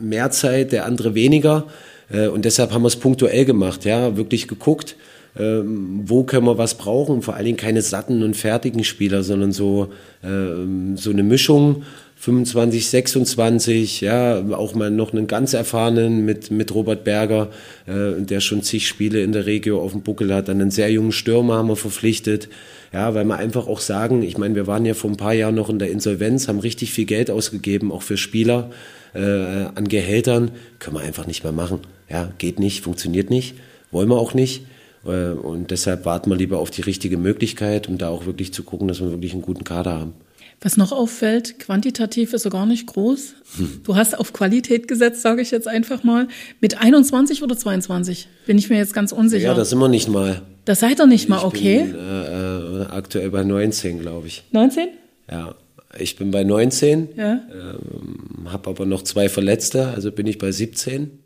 [0.00, 1.66] mehr Zeit, der andere weniger.
[2.10, 4.96] Äh, und deshalb haben wir es punktuell gemacht, ja, wirklich geguckt,
[5.36, 7.22] ähm, wo können wir was brauchen.
[7.22, 9.88] Vor allen Dingen keine satten und fertigen Spieler, sondern so,
[10.20, 11.84] so eine Mischung
[12.20, 17.50] 25, 26, ja, auch mal noch einen ganz erfahrenen mit, mit Robert Berger,
[17.86, 20.48] äh, der schon zig Spiele in der Regio auf dem Buckel hat.
[20.48, 22.48] Dann einen sehr jungen Stürmer haben wir verpflichtet.
[22.92, 25.54] Ja, weil wir einfach auch sagen, ich meine, wir waren ja vor ein paar Jahren
[25.54, 28.70] noch in der Insolvenz, haben richtig viel Geld ausgegeben, auch für Spieler
[29.14, 30.50] äh, an Gehältern.
[30.80, 31.80] Können wir einfach nicht mehr machen.
[32.10, 33.54] Ja, geht nicht, funktioniert nicht,
[33.92, 34.64] wollen wir auch nicht.
[35.04, 38.62] Äh, und deshalb warten wir lieber auf die richtige Möglichkeit, um da auch wirklich zu
[38.62, 40.14] gucken, dass wir wirklich einen guten Kader haben.
[40.60, 43.34] Was noch auffällt, quantitativ ist er gar nicht groß.
[43.58, 43.80] Hm.
[43.84, 46.26] Du hast auf Qualität gesetzt, sage ich jetzt einfach mal.
[46.60, 48.28] Mit 21 oder 22?
[48.44, 49.46] Bin ich mir jetzt ganz unsicher.
[49.46, 50.42] Ja, das sind wir nicht mal.
[50.64, 51.84] Das seid ihr nicht mal, okay?
[51.86, 54.42] Ich bin äh, äh, aktuell bei 19, glaube ich.
[54.50, 54.88] 19?
[55.30, 55.54] Ja,
[55.96, 57.08] ich bin bei 19.
[57.16, 57.40] Ja.
[57.52, 61.20] Ähm, habe aber noch zwei Verletzte, also bin ich bei 17.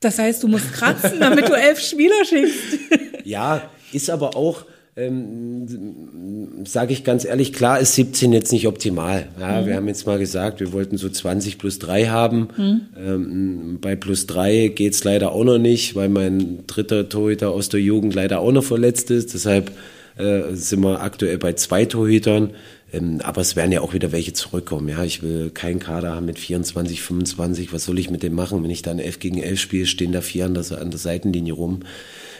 [0.00, 2.78] Das heißt, du musst kratzen, damit du elf Spieler schickst.
[3.24, 4.64] ja, ist aber auch
[4.98, 9.28] ähm, sage ich ganz ehrlich, klar ist 17 jetzt nicht optimal.
[9.38, 9.66] Ja, mhm.
[9.66, 12.48] Wir haben jetzt mal gesagt, wir wollten so 20 plus 3 haben.
[12.56, 12.80] Mhm.
[12.96, 17.80] Ähm, bei plus 3 geht's leider auch noch nicht, weil mein dritter Torhüter aus der
[17.80, 19.34] Jugend leider auch noch verletzt ist.
[19.34, 19.70] Deshalb
[20.16, 22.50] äh, sind wir aktuell bei zwei Torhütern.
[22.92, 24.88] Ähm, aber es werden ja auch wieder welche zurückkommen.
[24.88, 27.72] Ja, ich will keinen Kader haben mit 24, 25.
[27.72, 28.62] Was soll ich mit dem machen?
[28.62, 31.52] Wenn ich dann 11 gegen 11 spiele, stehen da vier an der, an der Seitenlinie
[31.52, 31.80] rum.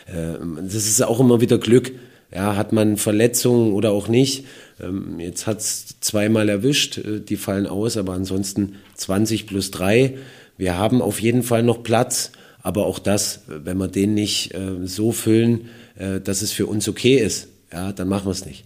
[0.06, 1.92] Äh, das ist auch immer wieder Glück.
[2.34, 4.44] Ja, hat man Verletzungen oder auch nicht?
[4.80, 10.18] Ähm, jetzt hat's zweimal erwischt, äh, die fallen aus, aber ansonsten 20 plus 3.
[10.58, 12.32] Wir haben auf jeden Fall noch Platz,
[12.62, 16.87] aber auch das, wenn wir den nicht äh, so füllen, äh, dass es für uns
[16.88, 18.64] okay ist, ja, dann machen wir es nicht.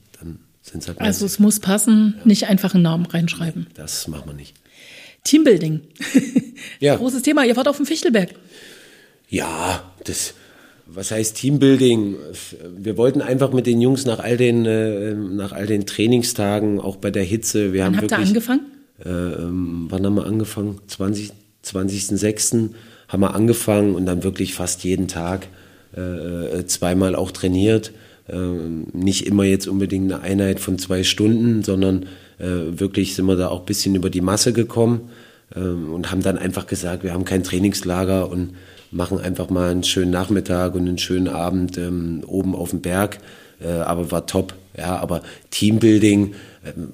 [0.62, 2.26] Sind's halt also es muss passen, ja.
[2.26, 3.66] nicht einfach einen Namen reinschreiben.
[3.74, 4.54] Das machen wir nicht.
[5.24, 5.80] Teambuilding.
[6.80, 6.96] ja.
[6.98, 7.44] Großes Thema.
[7.44, 8.30] Ihr wart auf dem Fichtelberg.
[9.28, 10.34] Ja, das
[10.94, 12.16] was heißt Teambuilding?
[12.76, 16.96] Wir wollten einfach mit den Jungs nach all den, äh, nach all den Trainingstagen, auch
[16.96, 17.72] bei der Hitze.
[17.72, 18.60] Wir wann haben habt ihr angefangen?
[19.04, 20.80] Äh, ähm, wann haben wir angefangen?
[20.86, 21.32] 20,
[21.64, 22.70] 20.06.
[23.08, 25.48] haben wir angefangen und dann wirklich fast jeden Tag
[25.96, 27.92] äh, äh zweimal auch trainiert.
[28.32, 32.06] Ähm, nicht immer jetzt unbedingt eine Einheit von zwei Stunden, sondern
[32.38, 35.10] äh, wirklich sind wir da auch ein bisschen über die Masse gekommen
[35.54, 38.54] ähm, und haben dann einfach gesagt, wir haben kein Trainingslager und
[38.90, 43.18] machen einfach mal einen schönen Nachmittag und einen schönen Abend ähm, oben auf dem Berg.
[43.62, 44.54] Äh, aber war top.
[44.76, 46.88] Ja, aber Teambuilding, ähm,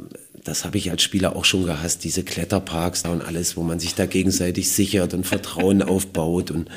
[0.45, 3.95] das habe ich als Spieler auch schon gehasst, diese Kletterparks und alles, wo man sich
[3.95, 6.51] da gegenseitig sichert und Vertrauen aufbaut.
[6.51, 6.69] Und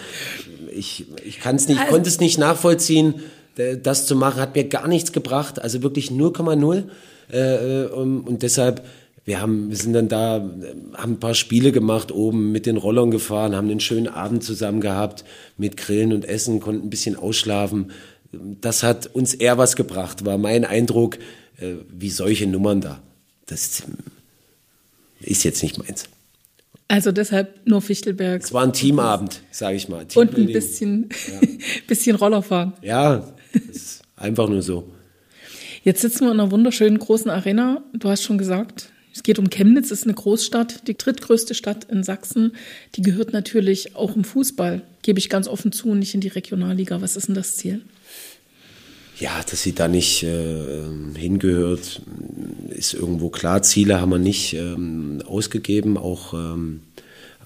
[0.72, 3.16] ich, ich kann es nicht, also, konnte es nicht nachvollziehen,
[3.56, 6.84] das zu machen, hat mir gar nichts gebracht, also wirklich 0,0.
[7.32, 8.86] Äh, und deshalb,
[9.26, 10.36] wir haben, wir sind dann da,
[10.94, 14.82] haben ein paar Spiele gemacht oben, mit den Rollern gefahren, haben einen schönen Abend zusammen
[14.82, 15.24] gehabt,
[15.58, 17.92] mit Grillen und Essen, konnten ein bisschen ausschlafen.
[18.32, 21.18] Das hat uns eher was gebracht, war mein Eindruck,
[21.60, 23.02] äh, wie solche Nummern da.
[23.48, 23.84] Das
[25.20, 26.06] ist jetzt nicht meins.
[26.88, 28.44] Also deshalb nur Fichtelberg.
[28.44, 30.06] Es war ein Teamabend, sage ich mal.
[30.14, 31.48] Und ein bisschen, ja.
[31.88, 32.74] bisschen Rollerfahren.
[32.82, 34.88] Ja, ist einfach nur so.
[35.84, 37.84] Jetzt sitzen wir in einer wunderschönen großen Arena.
[37.94, 42.04] Du hast schon gesagt, es geht um Chemnitz, ist eine Großstadt, die drittgrößte Stadt in
[42.04, 42.54] Sachsen.
[42.96, 47.02] Die gehört natürlich auch im Fußball, gebe ich ganz offen zu, nicht in die Regionalliga.
[47.02, 47.82] Was ist denn das Ziel?
[49.20, 50.84] Ja, dass sie da nicht äh,
[51.16, 52.02] hingehört,
[52.70, 53.62] ist irgendwo klar.
[53.62, 56.82] Ziele haben wir nicht ähm, ausgegeben, auch, ähm,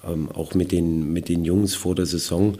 [0.06, 2.56] ähm, auch mit, den, mit den Jungs vor der Saison.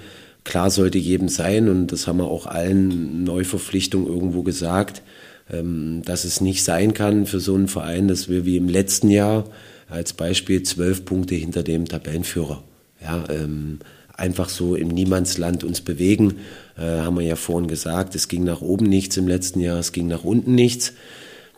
[0.46, 5.02] Klar sollte jedem sein und das haben wir auch allen Neuverpflichtungen irgendwo gesagt
[5.50, 9.10] ähm, dass es nicht sein kann für so einen Verein, dass wir wie im letzten
[9.10, 9.44] Jahr
[9.88, 12.64] als Beispiel zwölf Punkte hinter dem Tabellenführer.
[13.00, 13.78] Ja, ähm,
[14.14, 16.36] einfach so im Niemandsland uns bewegen.
[16.76, 19.92] Äh, haben wir ja vorhin gesagt, es ging nach oben nichts im letzten Jahr, es
[19.92, 20.94] ging nach unten nichts.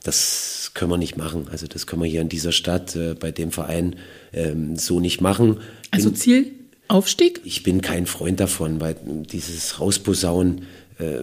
[0.03, 1.47] Das können wir nicht machen.
[1.51, 3.97] Also das können wir hier in dieser Stadt äh, bei dem Verein
[4.33, 5.59] ähm, so nicht machen.
[5.91, 6.53] Also Ziel
[6.89, 7.41] Aufstieg?
[7.45, 8.97] Ich bin kein Freund davon, weil
[9.31, 10.63] dieses Rausposaunen,
[10.99, 11.19] äh,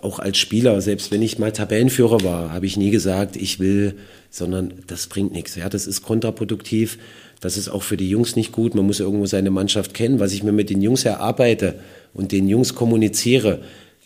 [0.00, 3.96] auch als Spieler, selbst wenn ich mal Tabellenführer war, habe ich nie gesagt, ich will,
[4.30, 5.56] sondern das bringt nichts.
[5.56, 6.98] Ja, das ist kontraproduktiv.
[7.40, 8.74] Das ist auch für die Jungs nicht gut.
[8.74, 10.18] Man muss irgendwo seine Mannschaft kennen.
[10.20, 11.80] Was ich mir mit den Jungs erarbeite
[12.14, 13.60] und den Jungs kommuniziere,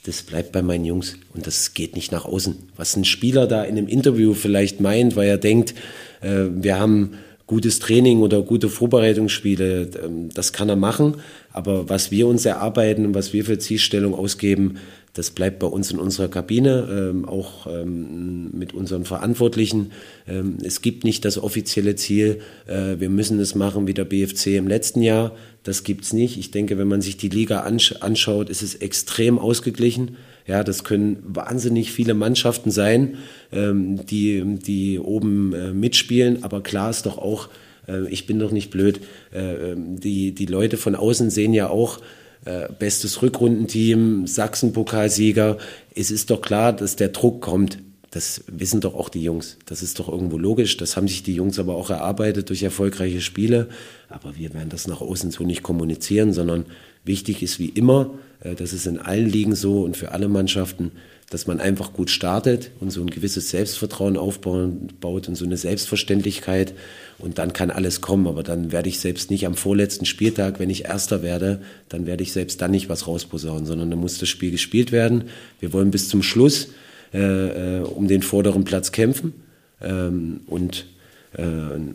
[0.05, 2.57] das bleibt bei meinen Jungs und das geht nicht nach außen.
[2.77, 5.75] Was ein Spieler da in einem Interview vielleicht meint, weil er denkt,
[6.21, 7.13] äh, wir haben
[7.49, 11.17] gutes Training oder gute Vorbereitungsspiele, ähm, das kann er machen.
[11.53, 14.77] Aber was wir uns erarbeiten und was wir für Zielstellung ausgeben,
[15.15, 19.91] das bleibt bei uns in unserer Kabine, ähm, auch ähm, mit unseren Verantwortlichen.
[20.63, 24.69] Es gibt nicht das offizielle Ziel, äh, wir müssen es machen wie der BFC im
[24.69, 25.35] letzten Jahr.
[25.65, 26.39] Das gibt's nicht.
[26.39, 30.19] Ich denke, wenn man sich die Liga ansch anschaut, ist es extrem ausgeglichen.
[30.49, 33.19] Ja, das können wahnsinnig viele Mannschaften sein,
[33.53, 36.43] ähm, die, die oben äh, mitspielen.
[36.43, 37.51] Aber klar ist doch auch,
[37.87, 39.01] äh, ich bin doch nicht blöd,
[39.33, 42.01] äh, ähm, die, die Leute von außen sehen ja auch,
[42.47, 45.59] äh, bestes Rückrundenteam, Sachsen-Pokalsieger.
[45.95, 47.79] Es ist doch klar, dass der Druck kommt.
[48.11, 49.59] Das wissen doch auch die Jungs.
[49.67, 50.79] Das ist doch irgendwo logisch.
[50.79, 53.69] Das haben sich die Jungs aber auch erarbeitet durch erfolgreiche Spiele.
[54.09, 56.65] Aber wir werden das nach außen so nicht kommunizieren, sondern
[57.09, 58.11] wichtig ist wie immer,
[58.57, 60.93] das ist in allen Ligen so und für alle Mannschaften,
[61.31, 66.73] dass man einfach gut startet und so ein gewisses Selbstvertrauen aufbaut und so eine Selbstverständlichkeit
[67.19, 68.27] und dann kann alles kommen.
[68.27, 72.23] Aber dann werde ich selbst nicht am vorletzten Spieltag, wenn ich Erster werde, dann werde
[72.23, 75.25] ich selbst dann nicht was rausposaunen, sondern dann muss das Spiel gespielt werden.
[75.61, 76.69] Wir wollen bis zum Schluss
[77.13, 79.35] äh, äh um den vorderen Platz kämpfen
[79.83, 80.87] ähm, und
[81.37, 81.45] äh,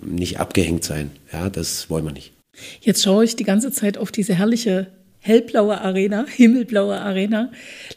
[0.05, 1.09] nicht abgehängt sein.
[1.31, 2.33] Ja, das wollen wir nicht.
[2.81, 4.87] Jetzt schaue ich die ganze Zeit auf diese herrliche
[5.23, 7.49] hellblaue Arena, himmelblaue Arena.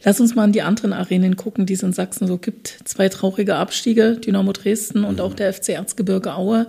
[0.03, 2.79] Lass uns mal an die anderen Arenen gucken, die es in Sachsen so gibt.
[2.85, 6.67] Zwei traurige Abstiege, Dynamo Dresden und auch der FC Erzgebirge Aue.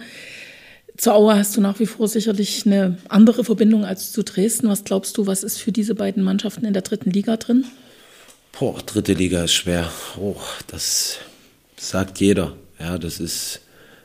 [0.96, 4.68] Zur Aue hast du nach wie vor sicherlich eine andere Verbindung als zu Dresden.
[4.68, 7.64] Was glaubst du, was ist für diese beiden Mannschaften in der dritten Liga drin?
[8.58, 9.88] Boah, dritte Liga ist schwer.
[10.20, 10.34] Oh,
[10.66, 11.18] das
[11.76, 12.56] sagt jeder.
[12.80, 13.60] Ja, das ist,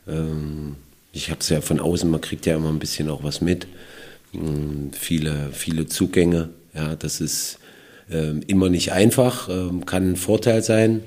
[0.07, 0.75] ähm,
[1.11, 3.65] ich habe es ja von außen, man kriegt ja immer ein bisschen auch was mit.
[4.34, 6.50] Ähm, viele, viele Zugänge.
[6.74, 7.60] Ja, das ist
[8.12, 11.02] ähm, immer nicht einfach, ähm, kann ein Vorteil sein,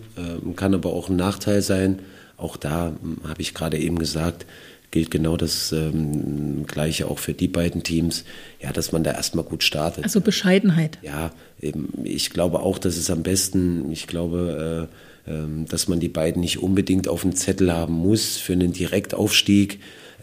[0.54, 1.98] kann aber auch ein Nachteil sein.
[2.36, 2.92] Auch da
[3.26, 4.46] habe ich gerade eben gesagt,
[4.90, 8.24] gilt genau das ähm, Gleiche auch für die beiden Teams,
[8.62, 10.04] ja, dass man da erstmal gut startet.
[10.04, 10.98] Also Bescheidenheit.
[11.02, 14.88] Ja, eben, ich glaube auch, dass es am besten, ich glaube,
[15.26, 18.72] äh, äh, dass man die beiden nicht unbedingt auf dem Zettel haben muss für einen
[18.72, 19.80] Direktaufstieg.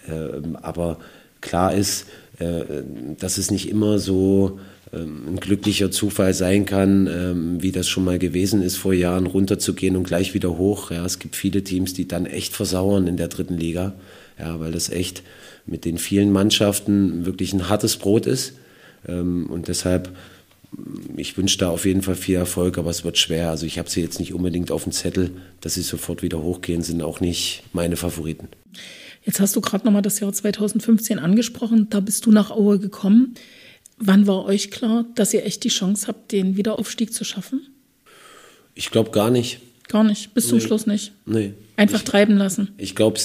[0.08, 0.98] Äh, aber
[1.42, 2.08] klar ist,
[2.40, 4.60] dass es nicht immer so
[4.94, 9.26] ähm, ein glücklicher Zufall sein kann, ähm, wie das schon mal gewesen ist vor Jahren,
[9.26, 10.92] runterzugehen und gleich wieder hoch.
[10.92, 13.94] Ja, es gibt viele Teams, die dann echt versauern in der dritten Liga,
[14.38, 15.24] ja, weil das echt
[15.66, 18.54] mit den vielen Mannschaften wirklich ein hartes Brot ist.
[19.08, 20.16] Ähm, und deshalb,
[21.18, 23.50] ich wünsche da auf jeden Fall viel Erfolg, aber es wird schwer.
[23.50, 26.84] Also ich habe sie jetzt nicht unbedingt auf dem Zettel, dass sie sofort wieder hochgehen,
[26.84, 28.48] sind auch nicht meine Favoriten.
[29.26, 33.36] Jetzt hast du gerade nochmal das Jahr 2015 angesprochen, da bist du nach Aue gekommen.
[33.98, 37.68] Wann war euch klar, dass ihr echt die Chance habt, den Wiederaufstieg zu schaffen?
[38.76, 39.60] Ich glaube gar nicht.
[39.88, 40.64] Gar nicht, bis zum nee.
[40.64, 41.12] Schluss nicht.
[41.26, 41.54] Nee.
[41.76, 42.70] Einfach ich, treiben lassen.
[42.78, 43.20] Ich glaube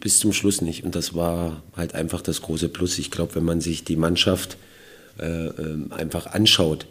[0.00, 0.84] bis zum Schluss nicht.
[0.84, 2.98] Und das war halt einfach das große Plus.
[2.98, 4.56] Ich glaube, wenn man sich die Mannschaft
[5.18, 6.86] äh, ähm, einfach anschaut,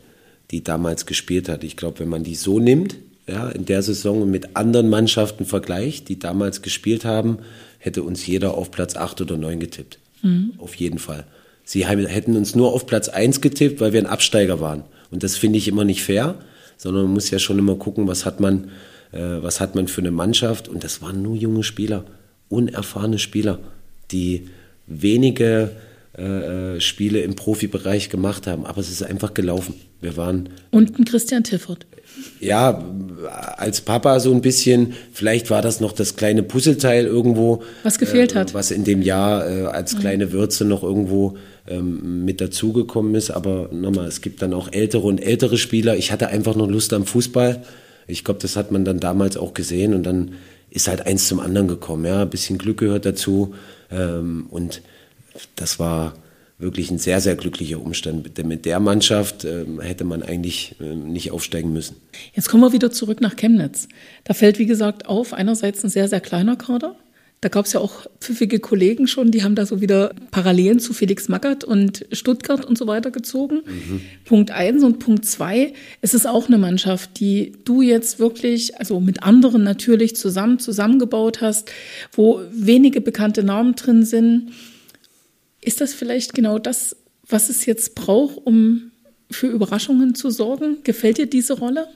[0.51, 2.95] die damals gespielt hat, ich glaube, wenn man die so nimmt,
[3.27, 7.39] ja, in der Saison mit anderen Mannschaften vergleicht, die damals gespielt haben,
[7.79, 9.99] hätte uns jeder auf Platz 8 oder 9 getippt.
[10.21, 10.53] Mhm.
[10.57, 11.25] Auf jeden Fall.
[11.63, 14.83] Sie hätten uns nur auf Platz 1 getippt, weil wir ein Absteiger waren.
[15.11, 16.35] Und das finde ich immer nicht fair,
[16.77, 18.69] sondern man muss ja schon immer gucken, was hat man,
[19.11, 20.69] äh, was hat man für eine Mannschaft.
[20.69, 22.05] Und das waren nur junge Spieler,
[22.47, 23.59] unerfahrene Spieler,
[24.11, 24.47] die
[24.85, 25.71] wenige
[26.17, 28.65] äh, äh Spiele im Profibereich gemacht haben.
[28.65, 29.73] Aber es ist einfach gelaufen.
[29.99, 30.49] Wir waren.
[30.71, 31.85] Und ein Christian Tiffert
[32.39, 32.83] ja,
[33.57, 37.63] als Papa so ein bisschen, vielleicht war das noch das kleine Puzzleteil irgendwo.
[37.83, 38.53] Was gefehlt äh, hat.
[38.53, 39.99] Was in dem Jahr äh, als mhm.
[39.99, 43.31] kleine Würze noch irgendwo ähm, mit dazugekommen ist.
[43.31, 45.97] Aber nochmal, es gibt dann auch ältere und ältere Spieler.
[45.97, 47.63] Ich hatte einfach noch Lust am Fußball.
[48.07, 50.33] Ich glaube, das hat man dann damals auch gesehen und dann
[50.69, 52.05] ist halt eins zum anderen gekommen.
[52.05, 53.53] Ja, ein bisschen Glück gehört dazu.
[53.91, 54.81] Ähm, und
[55.55, 56.13] das war,
[56.59, 58.37] wirklich ein sehr, sehr glücklicher Umstand.
[58.37, 61.97] Denn mit der Mannschaft äh, hätte man eigentlich äh, nicht aufsteigen müssen.
[62.33, 63.87] Jetzt kommen wir wieder zurück nach Chemnitz.
[64.23, 66.95] Da fällt, wie gesagt, auf, einerseits ein sehr, sehr kleiner Kader.
[67.39, 70.91] Da gab es ja auch pfiffige Kollegen schon, die haben da so wieder Parallelen zu
[70.91, 73.61] Felix Magath und Stuttgart und so weiter gezogen.
[73.63, 74.01] Mhm.
[74.25, 78.99] Punkt eins und Punkt zwei, es ist auch eine Mannschaft, die du jetzt wirklich, also
[78.99, 81.69] mit anderen natürlich zusammen zusammengebaut hast,
[82.11, 84.51] wo wenige bekannte Namen drin sind
[85.61, 86.95] ist das vielleicht genau das,
[87.27, 88.91] was es jetzt braucht, um
[89.29, 90.77] für Überraschungen zu sorgen?
[90.83, 91.87] Gefällt dir diese Rolle?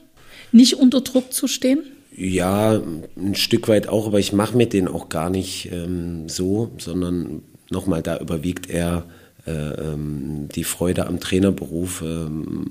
[0.52, 1.80] Nicht unter Druck zu stehen?
[2.14, 2.82] Ja,
[3.16, 7.42] ein Stück weit auch, aber ich mache mir den auch gar nicht ähm, so, sondern
[7.70, 9.06] nochmal, da überwiegt eher
[9.46, 12.02] äh, ähm, die Freude am Trainerberuf.
[12.02, 12.66] Ähm,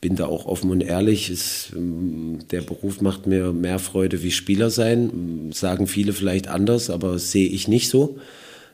[0.00, 1.30] bin da auch offen und ehrlich.
[1.30, 5.50] Es, ähm, der Beruf macht mir mehr Freude wie Spieler sein.
[5.52, 8.18] Sagen viele vielleicht anders, aber sehe ich nicht so.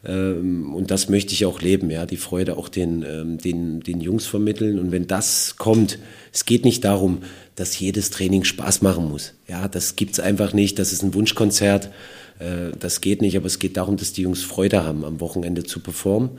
[0.04, 4.00] Ähm, und das möchte ich auch leben, ja, die Freude auch den, ähm, den, den
[4.00, 4.78] Jungs vermitteln.
[4.78, 5.98] Und wenn das kommt,
[6.32, 7.18] es geht nicht darum,
[7.56, 9.34] dass jedes Training Spaß machen muss.
[9.48, 10.78] Ja, das gibt's einfach nicht.
[10.78, 11.90] Das ist ein Wunschkonzert.
[12.38, 13.36] Äh, das geht nicht.
[13.36, 16.30] Aber es geht darum, dass die Jungs Freude haben, am Wochenende zu performen.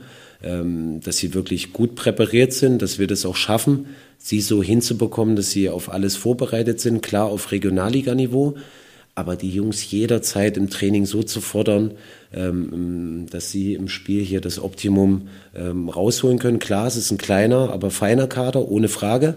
[0.42, 5.36] Ähm, dass sie wirklich gut präpariert sind, dass wir das auch schaffen, sie so hinzubekommen,
[5.36, 7.02] dass sie auf alles vorbereitet sind.
[7.02, 8.56] Klar auf Regionalliganiveau
[9.14, 11.92] aber die Jungs jederzeit im Training so zu fordern,
[12.32, 16.58] ähm, dass sie im Spiel hier das Optimum ähm, rausholen können.
[16.58, 19.34] Klar, es ist ein kleiner, aber feiner Kader, ohne Frage.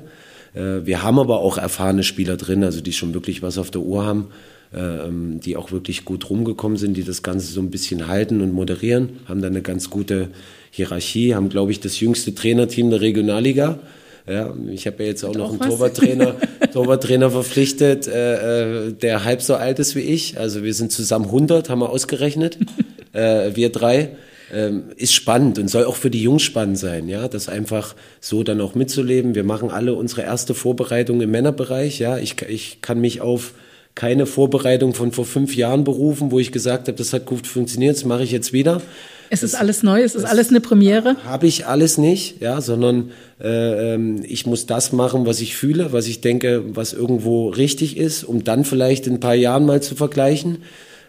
[0.53, 3.81] Äh, wir haben aber auch erfahrene Spieler drin, also die schon wirklich was auf der
[3.81, 4.27] Uhr haben,
[4.73, 8.41] äh, ähm, die auch wirklich gut rumgekommen sind, die das Ganze so ein bisschen halten
[8.41, 10.29] und moderieren, haben da eine ganz gute
[10.71, 13.79] Hierarchie, haben, glaube ich, das jüngste Trainerteam der Regionalliga.
[14.27, 16.35] Ja, ich habe ja jetzt auch noch auch einen Torwarttrainer,
[16.73, 20.39] Torwarttrainer verpflichtet, äh, äh, der halb so alt ist wie ich.
[20.39, 22.57] Also wir sind zusammen 100, haben wir ausgerechnet,
[23.13, 24.15] äh, wir drei.
[24.53, 28.43] Ähm, ist spannend und soll auch für die Jungs spannend sein, ja, das einfach so
[28.43, 29.33] dann auch mitzuleben.
[29.33, 32.19] Wir machen alle unsere erste Vorbereitung im Männerbereich, ja.
[32.19, 33.53] Ich, ich kann mich auf
[33.95, 37.95] keine Vorbereitung von vor fünf Jahren berufen, wo ich gesagt habe, das hat gut funktioniert,
[37.95, 38.81] das mache ich jetzt wieder.
[39.29, 41.15] Es ist alles neu, es ist alles eine Premiere.
[41.25, 45.91] Habe ich alles nicht, ja, sondern äh, ähm, ich muss das machen, was ich fühle,
[45.91, 49.81] was ich denke, was irgendwo richtig ist, um dann vielleicht in ein paar Jahren mal
[49.81, 50.57] zu vergleichen.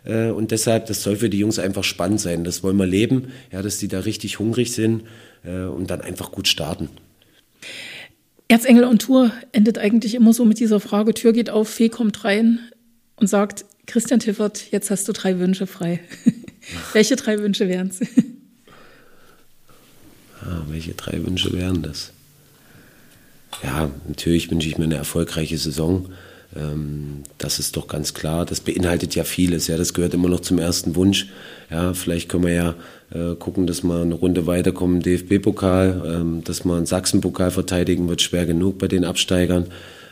[0.05, 2.45] Äh, und deshalb, das soll für die Jungs einfach spannend sein.
[2.45, 5.03] Das wollen wir leben, ja, dass die da richtig hungrig sind
[5.45, 6.89] äh, und dann einfach gut starten.
[8.49, 12.25] Erzengel und Tour endet eigentlich immer so mit dieser Frage: Tür geht auf, Fee kommt
[12.25, 12.59] rein
[13.17, 16.01] und sagt: Christian Tiffert, jetzt hast du drei Wünsche frei.
[16.93, 18.01] welche drei Wünsche wären es?
[20.41, 22.13] Ah, welche drei Wünsche wären das?
[23.63, 26.11] Ja, natürlich wünsche ich mir eine erfolgreiche Saison.
[26.57, 28.45] Ähm, das ist doch ganz klar.
[28.45, 29.67] Das beinhaltet ja vieles.
[29.67, 31.29] Ja, das gehört immer noch zum ersten Wunsch.
[31.71, 32.75] Ja, vielleicht können wir ja
[33.11, 38.09] äh, gucken, dass wir eine Runde weiterkommen im DFB-Pokal, ähm, dass wir einen Sachsen-Pokal verteidigen,
[38.09, 39.67] wird schwer genug bei den Absteigern.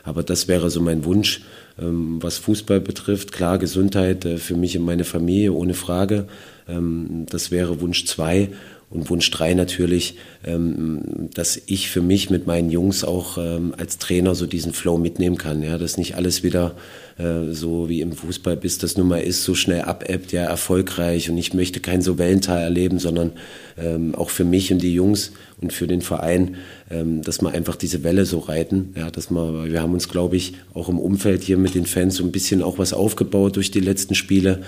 [0.04, 1.42] Aber das wäre so mein Wunsch.
[1.80, 6.26] Ähm, was Fußball betrifft, klar, Gesundheit äh, für mich und meine Familie, ohne Frage.
[6.68, 8.50] Ähm, das wäre Wunsch zwei.
[8.92, 13.38] Und Wunsch drei natürlich, ähm, dass ich für mich mit meinen Jungs auch
[13.76, 15.62] als Trainer so diesen Flow mitnehmen kann.
[15.62, 16.74] Ja, dass nicht alles wieder
[17.18, 21.28] äh, so wie im Fußball, bis das nun mal ist, so schnell abebbt, ja, erfolgreich.
[21.30, 23.32] Und ich möchte kein so Wellental erleben, sondern
[23.78, 26.56] ähm, auch für mich und die Jungs und für den Verein,
[26.90, 28.94] ähm, dass wir einfach diese Welle so reiten.
[28.96, 32.16] Ja, dass wir, wir haben uns, glaube ich, auch im Umfeld hier mit den Fans
[32.16, 34.62] so ein bisschen auch was aufgebaut durch die letzten Spiele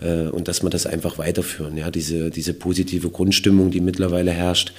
[0.00, 1.76] äh, und dass wir das einfach weiterführen.
[1.76, 4.72] Ja, diese, diese positive Grundstimmung, die mittlerweile herrscht.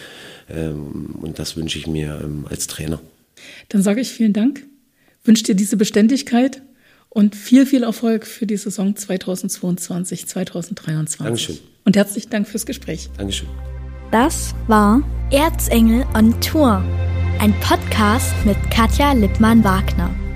[0.49, 2.99] Ähm, und das wünsche ich mir ähm, als Trainer.
[3.69, 4.65] Dann sage ich vielen Dank,
[5.23, 6.61] wünsche dir diese Beständigkeit
[7.09, 11.17] und viel, viel Erfolg für die Saison 2022, 2023.
[11.19, 11.57] Dankeschön.
[11.85, 13.09] Und herzlichen Dank fürs Gespräch.
[13.17, 13.47] Dankeschön.
[14.11, 16.83] Das war Erzengel on Tour,
[17.39, 20.28] ein Podcast mit Katja Lippmann-Wagner.